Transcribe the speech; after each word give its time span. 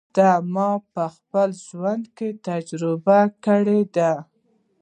دا 0.17 0.31
ما 0.53 0.69
په 0.93 1.03
خپل 1.15 1.49
ژوند 1.67 2.05
کې 2.15 2.29
تجربه 2.47 3.19
کړې 3.45 3.79
ده. 3.95 4.11